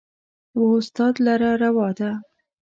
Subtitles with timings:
[0.59, 2.11] و استاد لره روا ده